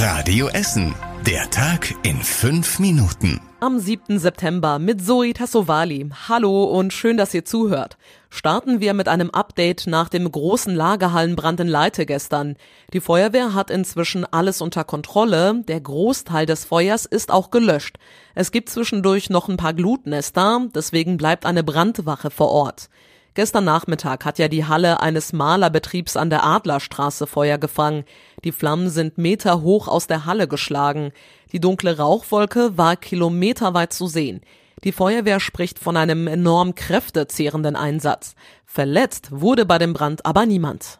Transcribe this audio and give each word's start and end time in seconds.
Radio 0.00 0.46
Essen. 0.46 0.94
Der 1.26 1.50
Tag 1.50 1.92
in 2.04 2.22
fünf 2.22 2.78
Minuten. 2.78 3.40
Am 3.58 3.80
7. 3.80 4.20
September 4.20 4.78
mit 4.78 5.04
Zoe 5.04 5.32
Tassovali. 5.32 6.08
Hallo 6.28 6.66
und 6.66 6.92
schön, 6.92 7.16
dass 7.16 7.34
ihr 7.34 7.44
zuhört. 7.44 7.98
Starten 8.30 8.78
wir 8.78 8.94
mit 8.94 9.08
einem 9.08 9.30
Update 9.30 9.88
nach 9.88 10.08
dem 10.08 10.30
großen 10.30 10.72
Lagerhallenbrand 10.72 11.58
in 11.58 11.66
Leite 11.66 12.06
gestern. 12.06 12.54
Die 12.92 13.00
Feuerwehr 13.00 13.54
hat 13.54 13.72
inzwischen 13.72 14.24
alles 14.24 14.60
unter 14.60 14.84
Kontrolle. 14.84 15.64
Der 15.66 15.80
Großteil 15.80 16.46
des 16.46 16.64
Feuers 16.64 17.04
ist 17.04 17.32
auch 17.32 17.50
gelöscht. 17.50 17.96
Es 18.36 18.52
gibt 18.52 18.68
zwischendurch 18.68 19.30
noch 19.30 19.48
ein 19.48 19.56
paar 19.56 19.74
Glutnester, 19.74 20.64
deswegen 20.72 21.16
bleibt 21.16 21.44
eine 21.44 21.64
Brandwache 21.64 22.30
vor 22.30 22.50
Ort. 22.50 22.88
Gestern 23.38 23.66
Nachmittag 23.66 24.24
hat 24.24 24.40
ja 24.40 24.48
die 24.48 24.64
Halle 24.64 24.98
eines 24.98 25.32
Malerbetriebs 25.32 26.16
an 26.16 26.28
der 26.28 26.44
Adlerstraße 26.44 27.28
Feuer 27.28 27.56
gefangen. 27.56 28.02
Die 28.42 28.50
Flammen 28.50 28.90
sind 28.90 29.16
meterhoch 29.16 29.86
aus 29.86 30.08
der 30.08 30.26
Halle 30.26 30.48
geschlagen. 30.48 31.12
Die 31.52 31.60
dunkle 31.60 31.98
Rauchwolke 31.98 32.76
war 32.76 32.96
kilometerweit 32.96 33.92
zu 33.92 34.08
sehen. 34.08 34.40
Die 34.82 34.90
Feuerwehr 34.90 35.38
spricht 35.38 35.78
von 35.78 35.96
einem 35.96 36.26
enorm 36.26 36.74
kräftezehrenden 36.74 37.76
Einsatz. 37.76 38.34
Verletzt 38.66 39.28
wurde 39.30 39.64
bei 39.66 39.78
dem 39.78 39.92
Brand 39.92 40.26
aber 40.26 40.44
niemand. 40.44 40.98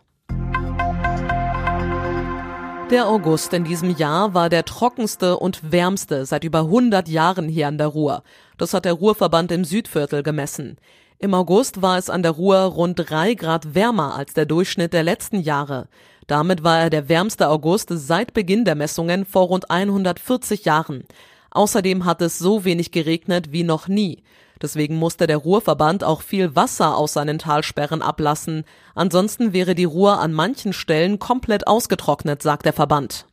Der 2.91 3.07
August 3.07 3.53
in 3.53 3.65
diesem 3.65 3.95
Jahr 3.95 4.33
war 4.33 4.49
der 4.49 4.65
trockenste 4.65 5.39
und 5.39 5.73
wärmste 5.73 6.25
seit 6.25 6.43
über 6.43 6.61
100 6.61 7.07
Jahren 7.07 7.47
hier 7.47 7.69
an 7.69 7.77
der 7.77 7.89
Ruhr. 7.89 8.23
Das 8.57 8.73
hat 8.73 8.87
der 8.87 8.95
Ruhrverband 8.95 9.53
im 9.53 9.67
Südviertel 9.67 10.23
gemessen. 10.23 10.79
Im 11.19 11.35
August 11.35 11.83
war 11.83 11.99
es 11.99 12.09
an 12.09 12.23
der 12.23 12.33
Ruhr 12.33 12.57
rund 12.57 12.99
drei 12.99 13.35
Grad 13.35 13.75
wärmer 13.75 14.15
als 14.15 14.33
der 14.33 14.47
Durchschnitt 14.47 14.95
der 14.95 15.03
letzten 15.03 15.41
Jahre. 15.41 15.89
Damit 16.29 16.65
war 16.65 16.79
er 16.79 16.89
der 16.89 17.11
wärmste 17.11 17.51
August 17.51 17.91
seit 17.91 18.33
Beginn 18.33 18.65
der 18.65 18.75
Messungen 18.75 19.27
vor 19.27 19.49
rund 19.49 19.71
140 19.71 20.65
Jahren. 20.65 21.05
Außerdem 21.51 22.07
hat 22.07 22.23
es 22.23 22.39
so 22.39 22.65
wenig 22.65 22.91
geregnet 22.91 23.53
wie 23.53 23.65
noch 23.65 23.89
nie. 23.89 24.23
Deswegen 24.63 24.97
musste 24.97 25.27
der 25.27 25.37
Ruhrverband 25.39 26.05
auch 26.05 26.23
viel 26.23 26.57
Wasser 26.57 26.97
aus 26.97 27.13
seinen 27.13 27.39
Talsperren 27.39 28.03
ablassen. 28.03 28.65
Ansonsten 28.95 29.53
wäre 29.53 29.75
die 29.75 29.85
Ruhr 29.85 30.21
an 30.21 30.33
manchen 30.33 30.73
Stellen 30.73 31.19
komplett 31.19 31.67
ausgetrocknet, 31.67 32.43
sagt 32.43 32.67
der 32.67 32.73
Verband. 32.73 33.27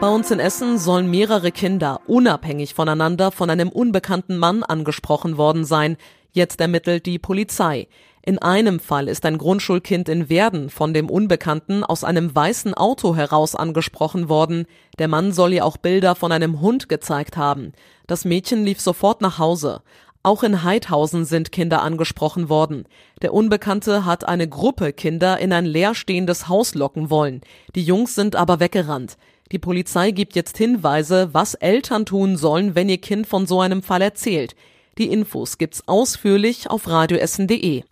Bei 0.00 0.08
uns 0.08 0.30
in 0.30 0.40
Essen 0.40 0.78
sollen 0.78 1.10
mehrere 1.10 1.52
Kinder 1.52 2.00
unabhängig 2.06 2.72
voneinander 2.72 3.30
von 3.30 3.50
einem 3.50 3.68
unbekannten 3.68 4.38
Mann 4.38 4.62
angesprochen 4.62 5.36
worden 5.36 5.66
sein. 5.66 5.98
Jetzt 6.32 6.60
ermittelt 6.60 7.04
die 7.04 7.18
Polizei. 7.18 7.86
In 8.22 8.38
einem 8.38 8.80
Fall 8.80 9.08
ist 9.08 9.24
ein 9.24 9.38
Grundschulkind 9.38 10.08
in 10.10 10.28
Werden 10.28 10.68
von 10.68 10.92
dem 10.92 11.08
Unbekannten 11.08 11.84
aus 11.84 12.04
einem 12.04 12.34
weißen 12.34 12.74
Auto 12.74 13.16
heraus 13.16 13.54
angesprochen 13.54 14.28
worden. 14.28 14.66
Der 14.98 15.08
Mann 15.08 15.32
soll 15.32 15.54
ihr 15.54 15.64
auch 15.64 15.78
Bilder 15.78 16.14
von 16.14 16.30
einem 16.30 16.60
Hund 16.60 16.90
gezeigt 16.90 17.38
haben. 17.38 17.72
Das 18.06 18.26
Mädchen 18.26 18.64
lief 18.64 18.80
sofort 18.80 19.22
nach 19.22 19.38
Hause. 19.38 19.80
Auch 20.22 20.42
in 20.42 20.64
Heidhausen 20.64 21.24
sind 21.24 21.50
Kinder 21.50 21.80
angesprochen 21.80 22.50
worden. 22.50 22.84
Der 23.22 23.32
Unbekannte 23.32 24.04
hat 24.04 24.28
eine 24.28 24.48
Gruppe 24.48 24.92
Kinder 24.92 25.38
in 25.38 25.50
ein 25.54 25.64
leerstehendes 25.64 26.46
Haus 26.46 26.74
locken 26.74 27.08
wollen. 27.08 27.40
Die 27.74 27.82
Jungs 27.82 28.14
sind 28.14 28.36
aber 28.36 28.60
weggerannt. 28.60 29.16
Die 29.50 29.58
Polizei 29.58 30.10
gibt 30.10 30.36
jetzt 30.36 30.58
Hinweise, 30.58 31.30
was 31.32 31.54
Eltern 31.54 32.04
tun 32.04 32.36
sollen, 32.36 32.74
wenn 32.74 32.90
ihr 32.90 32.98
Kind 32.98 33.26
von 33.26 33.46
so 33.46 33.60
einem 33.60 33.82
Fall 33.82 34.02
erzählt. 34.02 34.54
Die 34.98 35.10
Infos 35.10 35.56
gibt's 35.56 35.88
ausführlich 35.88 36.68
auf 36.68 36.86
radioessen.de. 36.86 37.84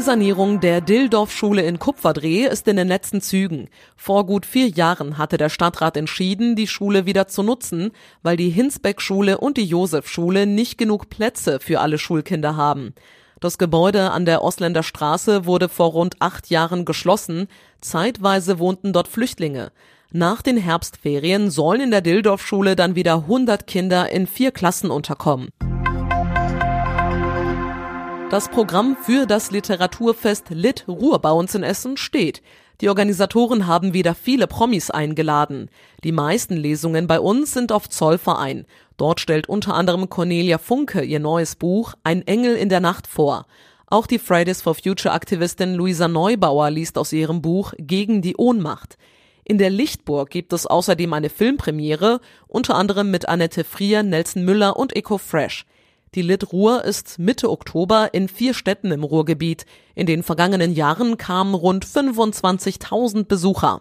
Die 0.00 0.06
Sanierung 0.06 0.60
der 0.60 0.80
Dildorf-Schule 0.80 1.60
in 1.60 1.78
Kupferdreh 1.78 2.46
ist 2.46 2.66
in 2.68 2.76
den 2.76 2.88
letzten 2.88 3.20
Zügen. 3.20 3.68
Vor 3.96 4.24
gut 4.24 4.46
vier 4.46 4.66
Jahren 4.66 5.18
hatte 5.18 5.36
der 5.36 5.50
Stadtrat 5.50 5.94
entschieden, 5.94 6.56
die 6.56 6.68
Schule 6.68 7.04
wieder 7.04 7.28
zu 7.28 7.42
nutzen, 7.42 7.90
weil 8.22 8.38
die 8.38 8.48
Hinsbeck-Schule 8.48 9.36
und 9.36 9.58
die 9.58 9.66
Josef-Schule 9.66 10.46
nicht 10.46 10.78
genug 10.78 11.10
Plätze 11.10 11.60
für 11.60 11.80
alle 11.80 11.98
Schulkinder 11.98 12.56
haben. 12.56 12.94
Das 13.40 13.58
Gebäude 13.58 14.10
an 14.10 14.24
der 14.24 14.42
Osländer 14.42 14.82
Straße 14.82 15.44
wurde 15.44 15.68
vor 15.68 15.90
rund 15.90 16.14
acht 16.20 16.48
Jahren 16.48 16.86
geschlossen. 16.86 17.46
Zeitweise 17.82 18.58
wohnten 18.58 18.94
dort 18.94 19.06
Flüchtlinge. 19.06 19.70
Nach 20.12 20.40
den 20.40 20.56
Herbstferien 20.56 21.50
sollen 21.50 21.82
in 21.82 21.90
der 21.90 22.00
Dildorf-Schule 22.00 22.74
dann 22.74 22.94
wieder 22.94 23.16
100 23.16 23.66
Kinder 23.66 24.10
in 24.10 24.26
vier 24.26 24.50
Klassen 24.50 24.90
unterkommen. 24.90 25.50
Das 28.30 28.48
Programm 28.48 28.96
für 28.96 29.26
das 29.26 29.50
Literaturfest 29.50 30.50
Lit 30.50 30.84
Ruhr 30.86 31.18
bei 31.18 31.32
uns 31.32 31.56
in 31.56 31.64
Essen 31.64 31.96
steht. 31.96 32.42
Die 32.80 32.88
Organisatoren 32.88 33.66
haben 33.66 33.92
wieder 33.92 34.14
viele 34.14 34.46
Promis 34.46 34.88
eingeladen. 34.88 35.68
Die 36.04 36.12
meisten 36.12 36.56
Lesungen 36.56 37.08
bei 37.08 37.18
uns 37.18 37.52
sind 37.52 37.72
auf 37.72 37.88
Zollverein. 37.88 38.66
Dort 38.96 39.18
stellt 39.18 39.48
unter 39.48 39.74
anderem 39.74 40.08
Cornelia 40.08 40.58
Funke 40.58 41.02
ihr 41.02 41.18
neues 41.18 41.56
Buch 41.56 41.94
Ein 42.04 42.24
Engel 42.24 42.54
in 42.54 42.68
der 42.68 42.78
Nacht 42.78 43.08
vor. 43.08 43.46
Auch 43.88 44.06
die 44.06 44.20
Fridays 44.20 44.62
for 44.62 44.76
Future 44.76 45.12
Aktivistin 45.12 45.74
Luisa 45.74 46.06
Neubauer 46.06 46.70
liest 46.70 46.98
aus 46.98 47.12
ihrem 47.12 47.42
Buch 47.42 47.72
Gegen 47.78 48.22
die 48.22 48.36
Ohnmacht. 48.36 48.96
In 49.42 49.58
der 49.58 49.70
Lichtburg 49.70 50.30
gibt 50.30 50.52
es 50.52 50.68
außerdem 50.68 51.12
eine 51.14 51.30
Filmpremiere, 51.30 52.20
unter 52.46 52.76
anderem 52.76 53.10
mit 53.10 53.28
Annette 53.28 53.64
Frier, 53.64 54.04
Nelson 54.04 54.44
Müller 54.44 54.76
und 54.76 54.94
Eco 54.94 55.18
Fresh. 55.18 55.66
Die 56.16 56.22
Lit 56.22 56.52
Ruhr 56.52 56.84
ist 56.84 57.20
Mitte 57.20 57.48
Oktober 57.48 58.12
in 58.12 58.26
vier 58.26 58.52
Städten 58.52 58.90
im 58.90 59.04
Ruhrgebiet. 59.04 59.64
In 59.94 60.06
den 60.06 60.24
vergangenen 60.24 60.72
Jahren 60.72 61.18
kamen 61.18 61.54
rund 61.54 61.86
25.000 61.86 63.26
Besucher. 63.26 63.80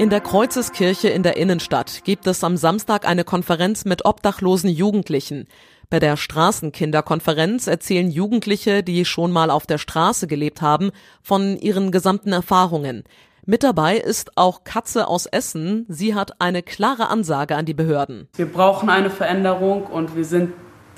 In 0.00 0.10
der 0.10 0.20
Kreuzeskirche 0.20 1.10
in 1.10 1.22
der 1.22 1.36
Innenstadt 1.36 2.02
gibt 2.02 2.26
es 2.26 2.42
am 2.42 2.56
Samstag 2.56 3.06
eine 3.06 3.22
Konferenz 3.22 3.84
mit 3.84 4.04
obdachlosen 4.04 4.68
Jugendlichen. 4.68 5.46
Bei 5.90 6.00
der 6.00 6.16
Straßenkinderkonferenz 6.16 7.68
erzählen 7.68 8.10
Jugendliche, 8.10 8.82
die 8.82 9.04
schon 9.04 9.30
mal 9.30 9.50
auf 9.50 9.64
der 9.64 9.78
Straße 9.78 10.26
gelebt 10.26 10.60
haben, 10.60 10.90
von 11.22 11.56
ihren 11.56 11.92
gesamten 11.92 12.32
Erfahrungen. 12.32 13.04
Mit 13.50 13.64
dabei 13.64 13.96
ist 13.96 14.36
auch 14.36 14.62
Katze 14.62 15.08
aus 15.08 15.26
Essen. 15.26 15.84
Sie 15.88 16.14
hat 16.14 16.40
eine 16.40 16.62
klare 16.62 17.08
Ansage 17.08 17.56
an 17.56 17.66
die 17.66 17.74
Behörden. 17.74 18.28
Wir 18.36 18.46
brauchen 18.46 18.88
eine 18.88 19.10
Veränderung 19.10 19.86
und 19.86 20.14
wir 20.14 20.24
sind 20.24 20.52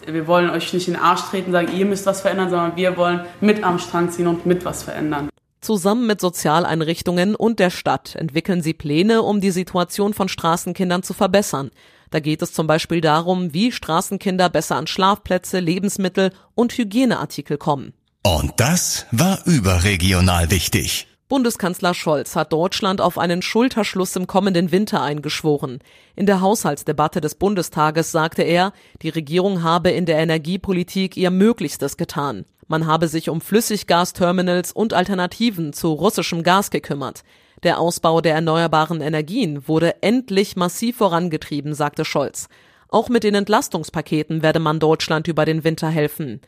wir 0.07 0.27
wollen 0.27 0.51
euch 0.51 0.71
nicht 0.75 0.87
in 0.87 0.95
den 0.95 1.03
Arsch 1.03 1.23
treten, 1.31 1.51
sagen, 1.51 1.75
ihr 1.75 1.87
müsst 1.87 2.05
was 2.05 2.21
verändern, 2.21 2.51
sondern 2.51 2.77
wir 2.77 2.99
wollen 2.99 3.25
mit 3.41 3.65
am 3.65 3.79
Strang 3.79 4.11
ziehen 4.11 4.27
und 4.27 4.45
mit 4.45 4.67
was 4.67 4.83
verändern. 4.83 5.31
Zusammen 5.63 6.07
mit 6.07 6.21
Sozialeinrichtungen 6.21 7.35
und 7.35 7.59
der 7.59 7.71
Stadt 7.71 8.17
entwickeln 8.17 8.61
sie 8.61 8.75
Pläne, 8.75 9.23
um 9.23 9.41
die 9.41 9.51
Situation 9.51 10.13
von 10.13 10.29
Straßenkindern 10.29 11.03
zu 11.03 11.15
verbessern. 11.15 11.71
Da 12.11 12.21
geht 12.21 12.43
es 12.43 12.53
zum 12.53 12.67
Beispiel 12.67 13.01
darum, 13.01 13.55
wie 13.55 13.73
Straßenkinder 13.73 14.51
besser 14.51 14.77
an 14.77 14.87
Schlafplätze, 14.87 15.59
Lebensmittel 15.59 16.33
und 16.55 16.77
Hygieneartikel 16.77 17.57
kommen. 17.57 17.95
Und 18.23 18.53
das 18.59 19.07
war 19.11 19.39
überregional 19.47 20.51
wichtig. 20.51 21.07
Bundeskanzler 21.32 21.94
Scholz 21.94 22.37
hat 22.37 22.53
Deutschland 22.53 23.00
auf 23.00 23.16
einen 23.16 23.41
Schulterschluss 23.41 24.16
im 24.16 24.26
kommenden 24.26 24.70
Winter 24.70 25.00
eingeschworen. 25.00 25.78
In 26.15 26.26
der 26.26 26.43
Haushaltsdebatte 26.43 27.22
des 27.22 27.37
Bundestages 27.37 28.12
sagte 28.12 28.43
er, 28.43 28.75
die 29.00 29.09
Regierung 29.09 29.62
habe 29.62 29.88
in 29.92 30.04
der 30.04 30.19
Energiepolitik 30.19 31.16
ihr 31.16 31.31
Möglichstes 31.31 31.97
getan. 31.97 32.44
Man 32.69 32.87
habe 32.87 33.09
sich 33.09 33.31
um 33.31 33.41
Flüssiggasterminals 33.41 34.72
und 34.72 34.92
Alternativen 34.92 35.72
zu 35.72 35.94
russischem 35.94 36.42
Gas 36.42 36.71
gekümmert. 36.71 37.22
Der 37.62 37.81
Ausbau 37.81 38.21
der 38.21 38.34
erneuerbaren 38.34 39.00
Energien 39.00 39.66
wurde 39.66 40.03
endlich 40.03 40.56
massiv 40.56 40.98
vorangetrieben, 40.98 41.72
sagte 41.72 42.04
Scholz. 42.04 42.50
Auch 42.91 43.09
mit 43.09 43.25
den 43.25 43.37
Entlastungspaketen 43.37 44.42
werde 44.42 44.59
man 44.59 44.81
Deutschland 44.81 45.28
über 45.28 45.47
den 45.47 45.65
Winter 45.65 45.88
helfen. 45.88 46.42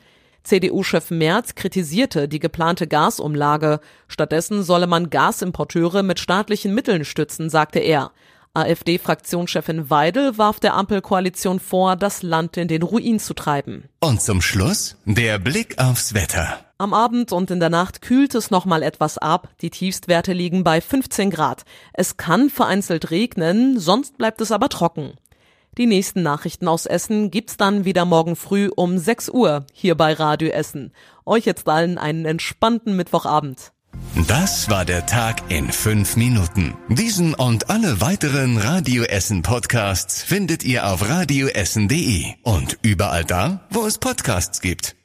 CDU-Chef 0.45 1.11
Merz 1.11 1.55
kritisierte 1.55 2.29
die 2.29 2.39
geplante 2.39 2.87
Gasumlage. 2.87 3.81
Stattdessen 4.09 4.63
solle 4.63 4.87
man 4.87 5.11
Gasimporteure 5.11 6.03
mit 6.03 6.21
staatlichen 6.21 6.75
Mitteln 6.75 7.05
stützen, 7.05 7.51
sagte 7.51 7.81
er. 7.81 8.13
AfD-Fraktionschefin 8.57 9.91
Weidel 9.91 10.39
warf 10.39 10.61
der 10.61 10.75
Ampelkoalition 10.75 11.59
vor, 11.59 11.97
das 11.97 12.23
Land 12.23 12.57
in 12.57 12.69
den 12.69 12.83
Ruin 12.83 13.19
zu 13.19 13.35
treiben. 13.35 13.89
Und 13.99 14.23
zum 14.23 14.41
Schluss 14.41 14.97
der 15.05 15.41
Blick 15.41 15.79
aufs 15.79 16.15
Wetter. 16.15 16.61
Am 16.79 16.95
Abend 16.95 17.33
und 17.33 17.51
in 17.51 17.59
der 17.59 17.71
Nacht 17.71 18.01
kühlt 18.01 18.35
es 18.35 18.51
nochmal 18.53 18.85
etwas 18.85 19.19
ab. 19.19 19.49
Die 19.61 19.71
Tiefstwerte 19.71 20.33
liegen 20.33 20.63
bei 20.63 20.81
15 20.81 21.31
Grad. 21.31 21.65
Es 21.93 22.17
kann 22.17 22.49
vereinzelt 22.49 23.11
regnen, 23.11 23.81
sonst 23.81 24.19
bleibt 24.19 24.41
es 24.41 24.53
aber 24.53 24.69
trocken. 24.69 25.15
Die 25.77 25.87
nächsten 25.87 26.23
Nachrichten 26.23 26.69
aus 26.69 26.87
Essen 26.87 27.31
gibt's 27.31 27.57
dann 27.57 27.85
wieder 27.85 28.05
morgen 28.05 28.37
früh 28.37 28.71
um 28.75 28.97
6 28.97 29.31
Uhr 29.31 29.67
hier 29.73 29.97
bei 29.97 30.13
Radio 30.13 30.51
Essen. 30.51 30.93
Euch 31.27 31.47
jetzt 31.47 31.69
allen 31.69 31.99
einen 31.99 32.25
entspannten 32.27 32.95
Mittwochabend. 32.95 33.73
Das 34.29 34.71
war 34.71 34.85
der 34.85 35.07
Tag 35.07 35.51
in 35.51 35.71
fünf 35.71 36.17
Minuten. 36.17 36.75
Diesen 36.89 37.35
und 37.35 37.71
alle 37.71 38.01
weiteren 38.01 38.59
Radio 38.59 39.05
Essen 39.05 39.43
Podcasts 39.43 40.23
findet 40.23 40.65
ihr 40.65 40.87
auf 40.87 41.09
radioessen.de 41.09 42.35
und 42.43 42.79
überall 42.83 43.25
da, 43.25 43.67
wo 43.71 43.87
es 43.87 43.99
Podcasts 43.99 44.61
gibt. 44.61 44.97